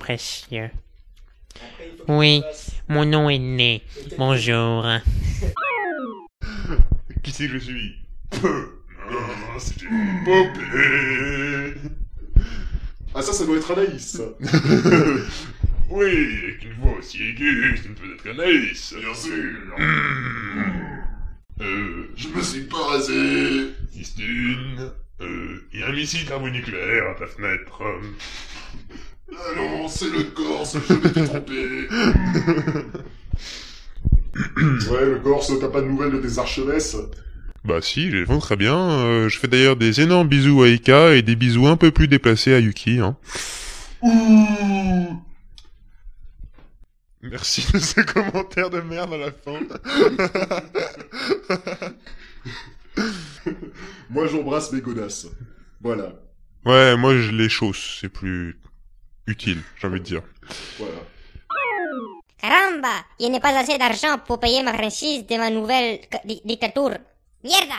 [0.00, 0.70] précieux.
[2.08, 2.42] Oui,
[2.88, 3.82] mon nom est Né.
[4.18, 4.84] Bonjour.
[7.22, 7.94] Qui c'est que je suis?
[8.30, 8.70] Peu.
[9.08, 9.14] Ah,
[9.58, 11.74] C'est une poupée.
[13.14, 14.16] Ah ça, ça doit être Anaïs.
[14.16, 14.24] ça.
[15.92, 16.06] Oui,
[16.44, 18.94] avec une voix aussi aiguë, ça ne peut être qu'Anaïs.
[18.96, 19.58] Bien sûr.
[21.60, 23.72] Euh, Je me suis pas rasé.
[23.92, 24.92] Christine.
[25.20, 27.82] Euh, il y a un missile thermonucléaire à ta fenêtre.
[29.50, 31.52] Ah non, c'est le Corse, je m'étais trompé.
[34.90, 36.96] ouais, le Corse, t'as pas de nouvelles des archevesses
[37.64, 38.76] Bah si, je les vends très bien.
[38.76, 42.08] Euh, je fais d'ailleurs des énormes bisous à Ika et des bisous un peu plus
[42.08, 43.00] déplacés à Yuki.
[43.00, 43.16] Hein.
[44.02, 45.22] Ouh
[47.22, 49.60] Merci de ce commentaire de merde à la fin.
[54.10, 55.26] Moi, j'embrasse mes godasses.
[55.82, 56.12] Voilà,
[56.66, 58.60] ouais, moi je les chausse, c'est plus
[59.30, 60.22] utile, j'ai envie de dire.
[60.78, 61.00] voilà.
[62.38, 66.96] Caramba, il n'est pas assez d'argent pour payer ma franchise de ma nouvelle di- dictature.
[67.44, 67.74] Mierda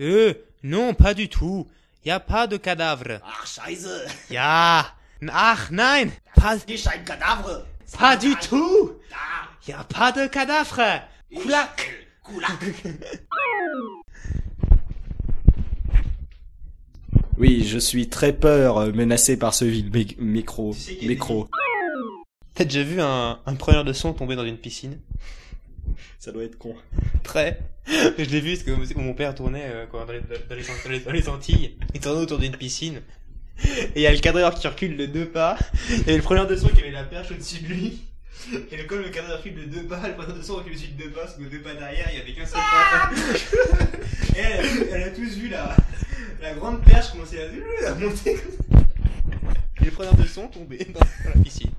[0.00, 0.32] Euh,
[0.62, 1.66] non, pas du tout.
[2.04, 3.20] Y a pas de cadavre.
[3.24, 4.06] Ach, scheiße.
[4.30, 4.86] Ja.
[5.32, 7.64] Ach nein, pas, Nicht ein Kadaver.
[7.98, 8.92] pas du tout.
[9.10, 9.48] Da.
[9.66, 11.02] Y a pas de cadavre.
[11.34, 12.06] Kulak.
[12.22, 12.60] Kulak.
[17.38, 20.74] Oui, je suis très peur, euh, menacé par ce vide mic- micro.
[21.02, 21.48] Micro.
[22.54, 24.98] T'as déjà vu un, un preneur de son tomber dans une piscine?
[26.18, 26.74] Ça doit être con.
[27.22, 27.60] Très.
[27.86, 30.90] Je l'ai vu parce que mon- père tournait euh, quoi, dans, les, dans, les, dans
[30.90, 31.76] les- dans les Antilles.
[31.94, 33.02] Il tournait autour d'une piscine.
[33.64, 35.58] Et il y a le cadreur qui recule de deux pas.
[36.06, 38.02] Et le preneur de son qui avait la perche au-dessus de lui.
[38.70, 40.88] Et le, comme le cadreur recule de deux pas, le preneur de son recule au-dessus
[40.88, 43.10] de deux pas, parce que deux pas derrière, il y avait qu'un seul pas.
[44.36, 45.74] Et elle, a- elle a tous vu la,
[46.42, 48.80] la grande perche commencer à, à monter comme ça.
[49.80, 51.70] Et le preneur de son tombé dans, dans la piscine.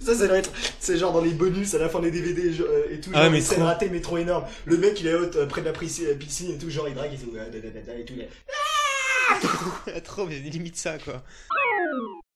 [0.00, 2.62] Ça, ça doit être, c'est genre dans les bonus à la fin des DVD je-
[2.62, 3.66] euh, et tout, Ah, genre mais une scène trop.
[3.66, 4.44] ratée mais trop énorme.
[4.64, 6.94] Le mec il est haute euh, près de la piscine, piscine et tout, genre il
[6.94, 8.14] drague et tout, euh, da, da, da, da, et tout.
[8.16, 11.22] il est- Trop, mais limite ça, quoi.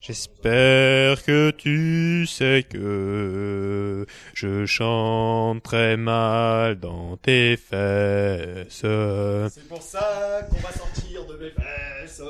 [0.03, 8.81] J'espère que tu sais que je chante très mal dans tes fesses.
[8.81, 12.23] C'est pour ça qu'on va sortir de mes fesses.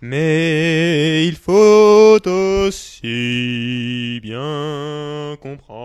[0.00, 5.82] Mais il faut aussi bien comprendre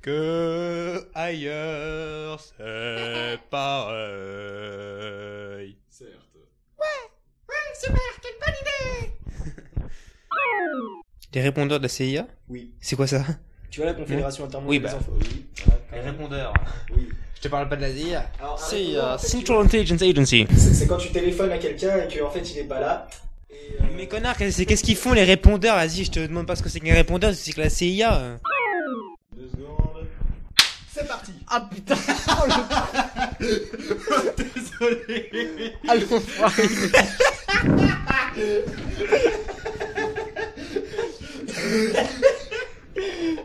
[0.00, 4.00] que ailleurs c'est pareil.
[5.90, 6.16] Certes.
[11.32, 12.72] Les répondeurs de la CIA Oui.
[12.80, 13.24] C'est quoi ça
[13.70, 14.96] Tu vois la Confédération Intermondiale Oui, des bah.
[14.98, 15.46] Infos Oui.
[15.64, 16.52] voilà, Les répondeurs.
[16.96, 17.08] Oui.
[17.36, 18.26] Je te parle pas de la CIA.
[18.58, 20.46] C'est en Central Intelligence Agency.
[20.56, 23.08] C'est quand tu téléphones à quelqu'un et qu'en fait il est pas là.
[23.48, 25.76] Et, euh, Mais connard, qu'est-ce qu'ils font les répondeurs?
[25.76, 28.36] Vas-y, je te demande pas ce que c'est qu'un répondeur, c'est que la CIA.
[29.34, 30.06] Deux secondes.
[30.92, 31.32] C'est parti.
[31.48, 31.94] Ah putain
[33.40, 35.30] Désolé.
[35.88, 36.62] Ah l'enfoiré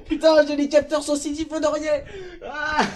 [0.08, 2.02] Putain, j'ai les capteurs sensitifs aux d'Orient.
[2.44, 2.88] Ah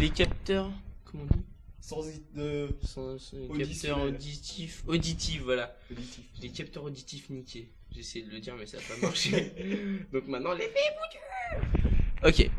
[0.00, 0.70] Les capteurs,
[1.04, 1.42] comment on dit
[1.80, 2.02] Sans
[2.34, 3.68] de Sans- sans- Auditionnel.
[3.68, 4.82] Capteurs auditifs.
[4.86, 5.76] Auditifs, voilà.
[5.90, 6.24] Auditif.
[6.42, 7.68] Les capteurs auditifs niqués.
[7.92, 9.52] J'ai essayé de le dire, mais ça n'a pas marché.
[10.12, 12.50] Donc maintenant, les fait Ok.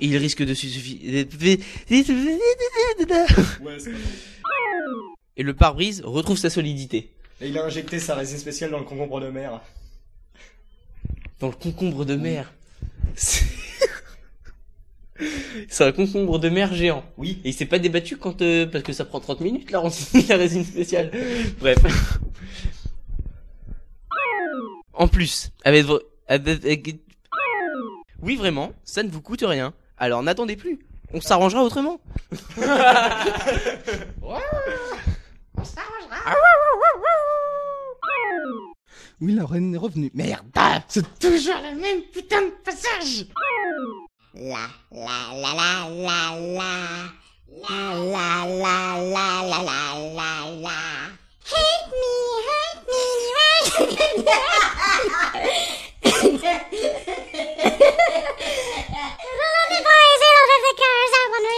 [0.00, 1.26] Il risque de suffire.
[3.60, 3.96] Ouais, c'est pas
[5.36, 7.10] Et le pare-brise retrouve sa solidité.
[7.40, 9.60] Et il a injecté sa résine spéciale dans le concombre de mer.
[11.40, 12.52] Dans le concombre de mer.
[15.68, 17.04] C'est un concombre de mer géant.
[17.16, 17.40] Oui.
[17.44, 19.80] Et il s'est pas débattu quand euh, parce que ça prend 30 minutes la,
[20.28, 21.10] la résine spéciale.
[21.60, 21.78] Bref.
[24.92, 25.86] En plus, avec-
[26.28, 26.64] avec-
[28.24, 29.74] Oui, vraiment, ça ne vous coûte rien.
[29.98, 30.78] Alors n'attendez plus.
[31.12, 32.00] On s'arrangera autrement.
[39.20, 40.10] Oui, la reine est revenue.
[40.14, 40.46] Merde,
[40.88, 43.26] c'est toujours le même putain de passage.
[44.32, 46.72] La la la la la
[47.60, 49.84] la la la la la la la
[50.14, 50.30] la
[50.62, 50.78] la
[51.52, 52.08] Hate me,
[52.48, 54.24] hate me,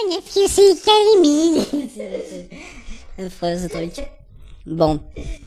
[0.08, 0.74] If you see
[3.68, 4.06] truc.
[4.66, 5.00] Bon,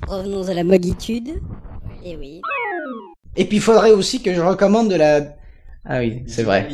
[0.08, 1.42] revenons à la mogitude.
[2.04, 2.42] Et oui.
[3.36, 5.22] Et puis, il faudrait aussi que je recommande de la...
[5.86, 6.68] Ah oui, c'est vrai.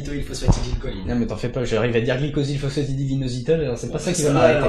[1.06, 4.32] Non mais t'en fais pas, j'arrive à dire glycosylphosphatidilvinositol, alors c'est pas ça qui va
[4.32, 4.68] m'arrêter.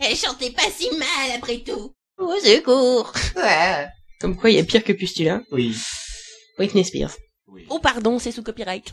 [0.00, 1.92] Eh elle chantait pas si mal après tout.
[2.18, 3.12] Au secours.
[3.36, 3.86] Ouais.
[4.20, 5.40] Comme quoi, il y a pire que Pustula.
[5.50, 5.74] Oui.
[6.58, 7.16] Britney Spears.
[7.68, 8.90] Oh pardon, c'est sous copyright.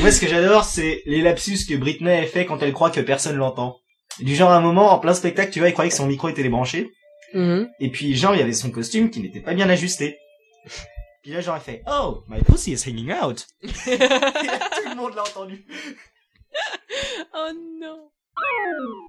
[0.00, 3.00] Moi, ce que j'adore, c'est les lapsus que Britney a fait quand elle croit que
[3.00, 3.78] personne l'entend.
[4.20, 6.28] Du genre, à un moment, en plein spectacle, tu vois, elle croyait que son micro
[6.28, 6.92] était débranché.
[7.32, 7.68] Mhm.
[7.80, 10.18] Et puis, genre, il y avait son costume qui n'était pas bien ajusté.
[11.22, 13.46] Puis là, genre, elle fait, Oh, my pussy is hanging out.
[13.88, 14.30] Et là,
[14.82, 15.66] tout le monde l'a entendu.
[17.34, 17.50] oh
[17.80, 18.10] non.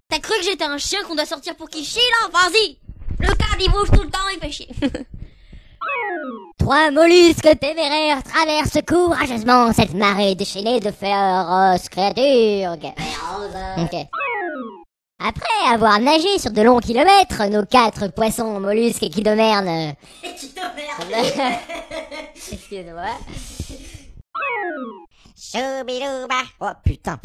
[0.09, 2.29] T'as cru que j'étais un chien qu'on doit sortir pour qu'il chie là?
[2.31, 2.79] Vas-y
[3.19, 4.69] Le câble il bouge tout le temps, il fait chier.
[6.57, 12.75] Trois mollusques téméraires traversent courageusement cette marée déchaînée de féroces créatures.
[13.77, 14.07] Ok.
[15.19, 19.93] Après avoir nagé sur de longs kilomètres, nos quatre poissons mollusques et kidomerne...
[22.35, 23.11] Excuse-moi.
[25.37, 26.41] Choubilouba.
[26.59, 27.19] Oh putain.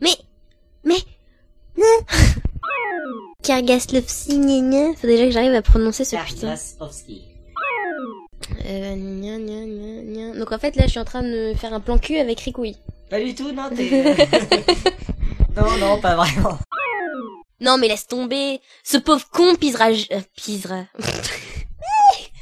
[0.00, 0.16] Mais,
[0.84, 0.98] mais,
[1.76, 1.84] non.
[3.42, 4.94] Kargaslovski, gna.
[5.00, 6.54] Faut déjà que j'arrive à prononcer ce putain.
[8.66, 9.64] Euh, gna gna
[10.02, 10.38] gna.
[10.38, 12.76] Donc en fait là je suis en train de faire un plan cul avec Rikoui.
[13.10, 13.88] Pas du tout, non, t'es...
[15.56, 16.58] non, non, pas vraiment.
[17.60, 18.60] Non mais laisse tomber.
[18.82, 19.92] Ce pauvre con pisera...
[19.92, 20.84] j- euh, pisera.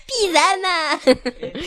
[0.06, 1.64] Pisana Il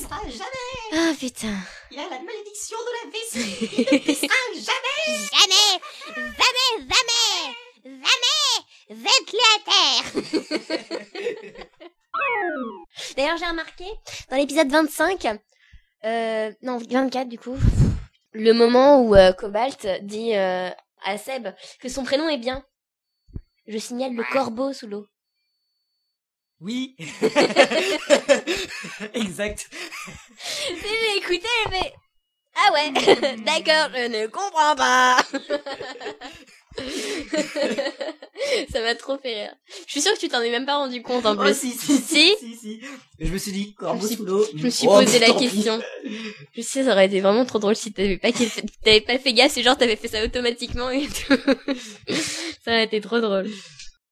[0.00, 0.92] sera jamais.
[0.94, 1.54] Ah putain.
[1.90, 3.68] Il a la malédiction de la vessie.
[3.76, 5.18] Il ne pissera jamais.
[5.32, 5.80] Jamais.
[6.16, 6.78] Jamais.
[6.78, 7.54] Jamais.
[7.84, 8.64] Jamais.
[8.90, 10.04] Vente-le à terre.
[13.16, 13.84] D'ailleurs j'ai remarqué
[14.30, 15.38] dans l'épisode 25,
[16.04, 17.56] euh, non 24 du coup,
[18.32, 20.70] le moment où euh, Cobalt dit euh,
[21.04, 21.48] à Seb
[21.80, 22.64] que son prénom est bien.
[23.66, 25.06] Je signale le corbeau sous l'eau.
[26.60, 26.94] Oui.
[29.14, 29.68] exact.
[30.68, 31.92] J'ai écouté, mais
[32.54, 35.16] ah ouais, d'accord, je ne comprends pas.
[38.70, 39.54] Ça m'a trop fait rire.
[39.86, 41.54] Je suis sûre que tu t'en es même pas rendu compte en Oh, plus.
[41.56, 42.80] si, si, Si si,
[43.18, 44.44] je me suis dit, corbeau Je me suis- sous l'eau.
[44.56, 45.80] Je me suis Oh, posé la question.
[46.56, 49.32] Je sais, ça aurait été vraiment trop drôle si t'avais pas, fait- t'avais pas fait
[49.32, 51.36] gaffe et genre t'avais fait ça automatiquement et tout.
[52.64, 53.48] ça aurait été trop drôle.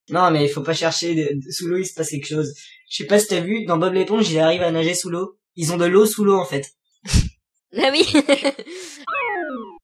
[0.09, 1.13] Non, mais il faut pas chercher.
[1.15, 2.53] de- Sous l'eau, il se passe quelque chose.
[2.89, 5.37] Je sais pas si t'as vu, dans Bob l'éponge, il arrive à nager sous l'eau.
[5.55, 6.71] Ils ont de l'eau sous l'eau, en fait.
[7.77, 8.05] Ah oui.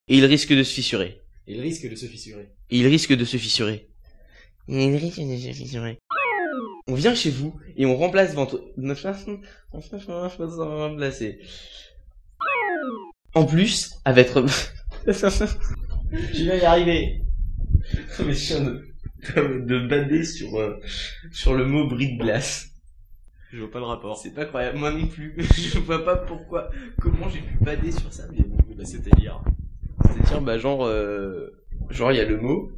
[0.09, 1.19] Et il risque de se fissurer.
[1.47, 2.49] Il risque de se fissurer.
[2.69, 3.87] Il risque de se fissurer.
[4.67, 5.99] Il risque de se fissurer.
[6.87, 8.61] On vient chez vous et on remplace votre...
[8.75, 9.01] notre
[9.71, 11.39] remplacer.
[13.33, 14.29] En plus, avec...
[15.07, 17.21] Je vais y arriver.
[18.25, 20.79] Mais je viens de, de bader sur, euh,
[21.31, 22.71] sur le mot bris de glace.
[23.51, 24.17] Je vois pas le rapport.
[24.17, 25.35] C'est pas croyable, moi non plus.
[25.57, 28.83] Je vois pas pourquoi, comment j'ai pu bader sur ça, mais bon, bah,
[30.07, 30.27] C'est-à-dire.
[30.27, 32.71] C'est-à-dire, bah, genre, euh, genre, il y a le mot,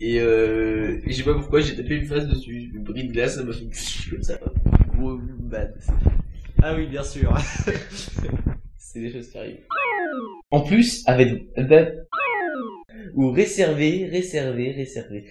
[0.00, 2.70] et euh, et je sais pas pourquoi j'ai tapé une phrase dessus.
[2.72, 3.66] Le bris de glace, ça m'a fait
[4.10, 4.38] comme ça.
[4.94, 5.74] Gros bad.
[6.62, 7.34] Ah oui, bien sûr.
[8.78, 9.60] C'est des choses qui arrivent.
[10.50, 11.50] En plus, avec,
[13.14, 15.24] ou réservé, réservé, réservé.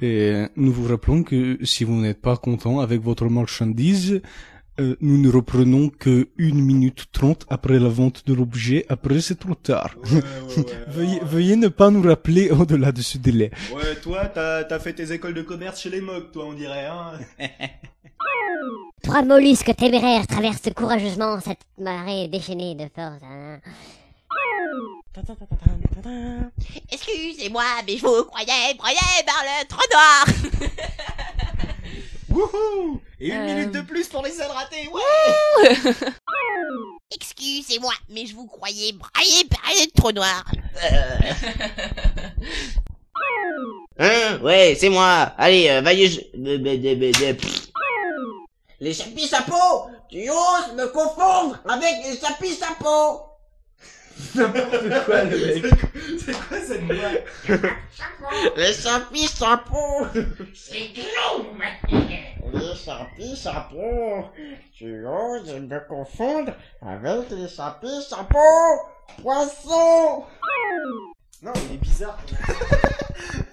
[0.00, 4.20] Et nous vous rappelons que si vous n'êtes pas content avec votre marchandise,
[4.80, 8.86] euh, nous ne reprenons que 1 minute 30 après la vente de l'objet.
[8.88, 9.94] Après, c'est trop tard.
[10.88, 13.50] veuillez, veuillez ne pas nous rappeler au-delà de ce délai.
[13.74, 16.86] Ouais, toi, t'as, t'as fait tes écoles de commerce chez les mocs, toi, on dirait,
[16.86, 17.12] hein.
[19.02, 23.22] Trois mollusques téméraires traversent courageusement cette marée déchaînée de force.
[23.22, 23.60] hein.
[26.90, 30.24] Excusez-moi, mais je vous croyais broyé par le trou noir.
[32.30, 33.44] Wouhou Et une Euh.
[33.54, 35.74] minute de plus pour les ailes ratées, ouais
[37.14, 40.44] Excusez-moi, mais je vous croyais braillé par le trou noir.
[43.98, 45.32] Hein Ouais, c'est moi.
[45.38, 46.08] Allez, euh, vaillez.
[46.08, 46.20] je-.
[48.80, 53.22] Les chapis chapeaux Tu oses me confondre avec les chapis chapeaux
[54.34, 55.74] N'importe quoi, le mec.
[56.18, 57.24] C'est quoi cette blague
[58.56, 60.06] Les chapis chapeaux
[60.54, 61.46] C'est long,
[62.52, 64.24] Les chapis chapeaux
[64.76, 68.88] Tu oses me confondre avec les chapis chapeaux
[69.22, 70.24] Poisson
[71.42, 72.18] Non, il est bizarre.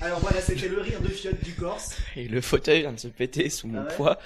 [0.00, 1.96] Alors voilà, c'était le rire de fiotte du Corse.
[2.14, 4.18] Et le fauteuil vient de se péter sous mon Ah ouais poids.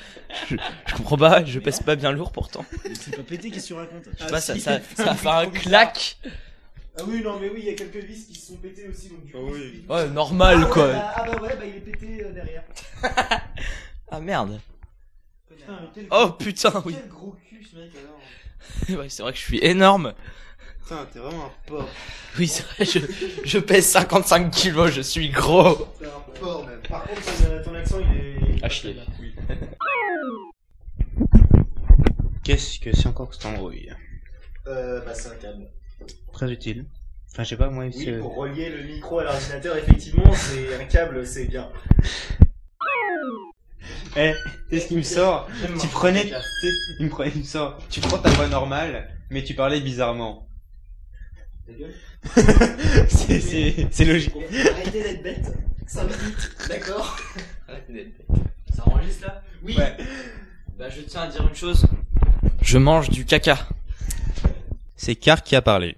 [0.50, 2.64] Je, je comprends pas, je pèse pas bien lourd pourtant.
[3.00, 4.04] C'est pas pété, qu'est-ce que tu racontes?
[4.18, 6.18] Je sais pas, ça, ça, ça a fait un clac.
[6.98, 9.08] Ah oui, non, mais oui, il y a quelques vis qui se sont pétées aussi,
[9.08, 9.38] donc du coup...
[9.54, 10.88] c'est- Ouais, normal Ah ouais, quoi.
[10.92, 12.64] bah- ah bah ouais, bah il est pété euh, derrière.
[14.10, 14.60] Ah merde.
[15.48, 16.94] Putain, mais quel Oh putain, oui.
[17.00, 18.98] Quel gros cul ce mec alors.
[19.00, 20.12] Ouais, c'est vrai que je suis énorme.
[20.82, 21.88] Putain, t'es vraiment un porc.
[22.38, 22.98] Oui, c'est vrai, je,
[23.44, 25.74] je pèse 55 kilos, je suis gros.
[25.98, 26.80] T'es un porc, même.
[26.88, 28.64] Par contre, ton, ton accent, il est...
[28.64, 28.96] À chier.
[29.20, 29.34] Oui.
[32.44, 33.92] Qu'est-ce que c'est encore que cette embrouille?
[34.66, 35.68] Euh, bah c'est un câble.
[36.32, 36.86] Très utile.
[37.30, 38.18] Enfin, je sais pas, moi, Oui, c'est...
[38.18, 41.68] pour relier le micro à l'ordinateur, effectivement, c'est un câble, c'est bien.
[44.14, 44.34] Eh,
[44.68, 45.48] tu sais ce qui me sort?
[45.80, 46.24] Tu prenais...
[46.24, 46.68] Tu sais,
[47.00, 47.78] il me prenait, il me sort...
[47.88, 50.46] Tu prends ta voix normale, mais tu parlais bizarrement.
[51.72, 51.94] Ta gueule.
[53.90, 54.34] c'est, logique.
[54.72, 55.52] Arrêtez d'être bête.
[55.86, 57.16] 5 minutes, d'accord
[57.68, 58.26] Arrêtez d'être bête.
[58.74, 59.42] Ça enregistre là?
[59.62, 59.76] Oui.
[59.76, 59.96] Ouais.
[60.78, 61.86] Bah, je tiens à dire une chose.
[62.60, 63.68] Je mange du caca.
[64.96, 65.96] C'est Car qui a parlé.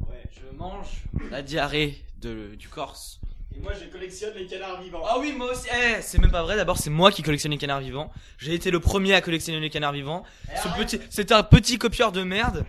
[0.00, 3.20] Ouais, je mange la diarrhée de, du Corse.
[3.56, 5.02] Et moi, je collectionne les canards vivants.
[5.06, 5.68] Ah oui, moi aussi.
[5.70, 6.56] Eh, c'est même pas vrai.
[6.56, 8.12] D'abord, c'est moi qui collectionne les canards vivants.
[8.38, 10.24] J'ai été le premier à collectionner les canards vivants.
[10.62, 12.64] Ce petit, c'était un petit copieur de merde.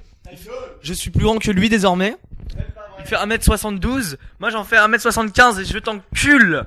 [0.82, 2.16] Je suis plus grand que lui désormais.
[3.00, 4.18] Il fait 1m72.
[4.40, 6.66] Moi, j'en fais 1m75 et je t'encule.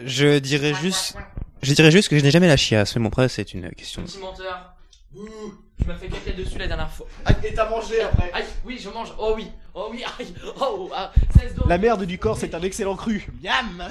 [0.00, 1.16] Je dirais juste...
[1.60, 4.02] Je dirais juste que je n'ai jamais la chiasse, mais bon, après, c'est une question.
[4.02, 4.74] Petit menteur.
[5.12, 5.57] Bouh.
[5.78, 7.06] Tu m'as fait caca dessus la dernière fois.
[7.24, 8.30] Ah, et t'as mangé après.
[8.32, 9.12] Aïe, oui, je mange.
[9.18, 9.50] Oh oui.
[9.74, 10.34] Oh oui, aïe.
[10.60, 11.68] Oh, ah, 16 donc.
[11.68, 13.26] La merde du corps, c'est un excellent cru.
[13.42, 13.88] Miam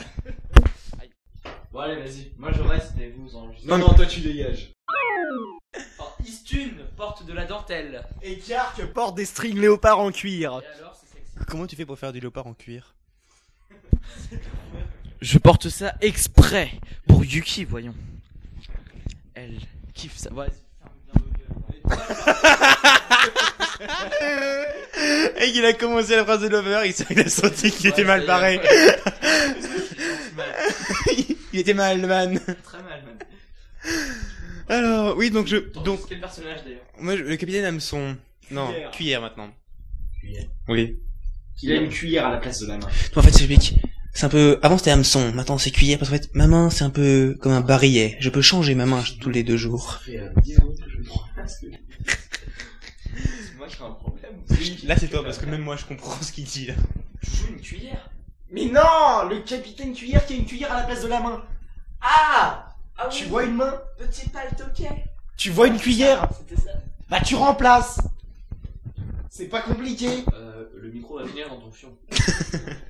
[1.72, 2.32] Bon, allez, vas-y.
[2.38, 3.70] Moi, je reste et vous enregistrez.
[3.70, 4.72] Non, non, toi tu dégages.
[6.00, 8.04] Oh, Istune porte de la dentelle.
[8.22, 10.62] Et Kark porte des strings léopards en cuir.
[10.64, 11.34] Et alors, c'est sexy.
[11.48, 12.96] Comment tu fais pour faire du léopard en cuir
[15.22, 16.72] Je porte ça exprès
[17.08, 17.96] pour Yuki, voyons.
[19.34, 19.60] Elle
[19.94, 20.30] kiffe ça.
[20.32, 20.52] Vas-y,
[25.40, 28.60] Et il a commencé la phrase de Lover, il, a senti qu'il était mal barré.
[31.54, 32.40] il était mal, man.
[32.64, 33.18] Très mal, man.
[34.70, 38.18] Alors, oui, donc je, Donc, quel personnage d'ailleurs moi, je- le capitaine Hameçon.
[38.50, 38.92] Non, Cuillère.
[38.92, 39.50] cuillère maintenant.
[40.20, 40.48] Cuillère.
[40.68, 40.98] Oui.
[41.62, 42.88] Il a une cuillère à la place de la main.
[43.16, 43.76] En fait, j'explique.
[44.18, 46.84] C'est un peu, avant c'était hameçon, maintenant c'est cuillère, parce qu'en fait, ma main, c'est
[46.84, 48.18] un peu comme un barillet.
[48.20, 50.00] Je peux changer ma main tous les deux jours.
[50.04, 53.92] fait euh, 10 secondes que je me prends parce que- C'est moi qui ai un
[53.92, 54.32] problème.
[54.86, 56.74] Là, c'est toi, parce que même moi, je comprends ce qu'il dit, là.
[57.22, 58.10] Je joue une cuillère.
[58.50, 61.44] Mais non Le capitaine cuillère qui a une cuillère à la place de la main.
[62.02, 63.80] Ah Ah Tu oui, vois une main?
[64.00, 65.06] Petit paltoquet.
[65.38, 66.28] Tu vois une cuillère?
[66.40, 66.72] C'était ça.
[67.08, 68.00] Bah tu remplaces
[69.30, 71.96] C'est pas compliqué Euh, le micro va venir dans ton fion.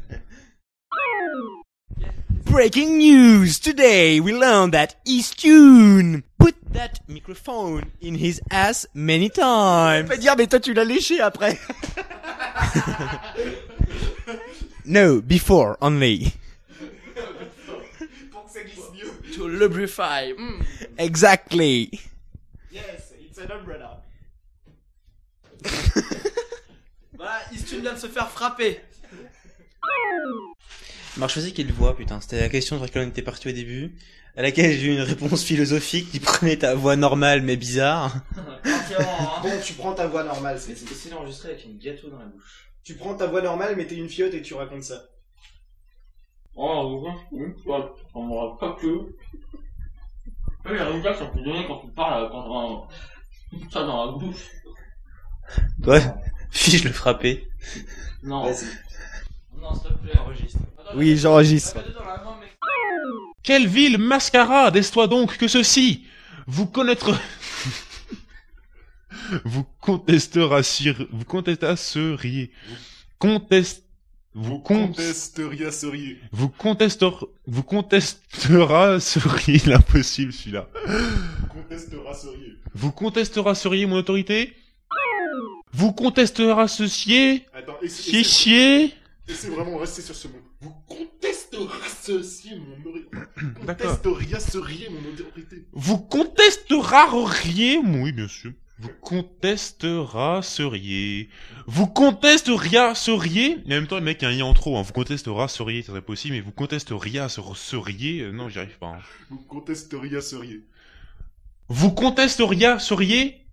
[2.46, 3.60] Breaking news!
[3.60, 10.10] Today we learned that Eastune put that microphone in his ass many times.
[10.10, 11.58] Fais dire mais toi tu l'as léché après
[14.86, 16.34] No, before only.
[18.32, 19.12] Pour que ça glisse mieux.
[19.36, 20.32] To lubrify.
[20.34, 20.66] Mm.
[20.98, 22.00] Exactly.
[22.72, 24.02] Yes, it's an umbrella.
[27.18, 28.80] Voilà, Istune vient de se faire frapper.
[31.18, 32.22] Alors, choisis quelle voix, putain.
[32.22, 33.96] C'était la question sur laquelle on était parti au début,
[34.36, 38.18] à laquelle j'ai eu une réponse philosophique qui prenait ta voix normale mais bizarre.
[39.42, 42.72] Bon, tu prends ta voix normale, c'est essayé d'enregistrer avec une gâteau dans la bouche.
[42.84, 45.06] Tu prends ta voix normale, mais t'es une fiotte et tu racontes ça.
[46.56, 47.08] Oh,
[48.14, 49.16] on m'aura pas que.
[50.70, 52.88] Il y a un gars ça peut donner quand tu parles, quand
[53.52, 54.46] t'as ça dans la bouche.
[55.84, 56.02] Ouais.
[56.52, 57.48] Fiche le frapper.
[58.22, 58.44] Non.
[58.44, 58.66] Vas-y.
[59.60, 60.60] Non, s'il te plaît, enregistre.
[60.96, 61.78] Oui, j'enregistre.
[63.44, 66.06] Quelle ville mascarade est-ce-toi donc que ceci?
[66.48, 67.14] Vous connaître...
[69.46, 70.96] vous contesterassiez...
[71.12, 72.52] Vous contesteriez...
[73.20, 73.84] Contest...
[74.34, 74.88] Vous con...
[74.88, 76.20] contesteriez.
[76.32, 77.10] Vous contester...
[77.48, 80.70] Vous contesterasseriez l'impossible celui-là.
[81.50, 82.58] Contesterasseriez.
[82.74, 84.54] Vous contesterasseriez mon autorité?
[85.74, 88.94] Vous contesterassociez Attends, essaie, Chier
[89.28, 90.42] vraiment de rester sur ce mot.
[90.62, 93.10] Vous contesterasseriez mon autorité.
[93.66, 94.02] D'accord.
[94.02, 95.68] Contesterasseriez mon autorité.
[95.72, 98.52] Vous contesterasseriez, oui, bien sûr.
[98.80, 101.30] Vous contesterasseriez.
[101.66, 103.58] Vous contesterasseriez.
[103.66, 104.84] Mais en même temps, le mec, il y a un i en trop, hein.
[104.84, 109.00] Vous contesterasseriez, ça serait possible, mais vous contesterasseriez, euh, non, j'y arrive pas, hein.
[109.30, 110.64] Vous contesterasseriez.
[111.70, 113.46] Vous contesterasseriez.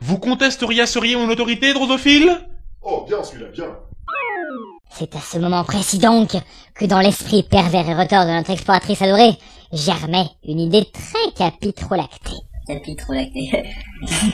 [0.00, 2.48] Vous contesterasseriez mon autorité, drosophile?
[2.82, 3.78] Oh, bien celui-là, bien.
[4.92, 6.30] C'est à ce moment précis donc
[6.74, 9.36] que dans l'esprit pervers et retors de notre exploratrice adorée
[9.72, 12.36] germait une idée très capitrolactée.
[12.66, 13.50] Capitrolactée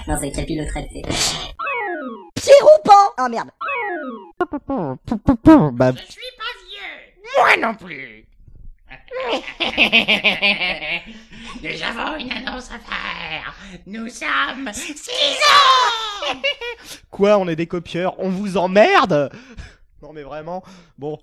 [0.09, 1.03] Non, c'est capillotractée.
[2.35, 3.51] Pierre Ah merde
[5.73, 5.93] Bah,
[7.39, 8.27] Moi non plus.
[11.63, 13.55] Nous avons une annonce à faire.
[13.87, 15.11] Nous sommes six
[16.31, 16.35] ans.
[17.11, 18.15] Quoi, on est des copieurs?
[18.19, 19.31] On vous emmerde?
[20.07, 20.63] Non mais vraiment.
[20.99, 21.19] Bon,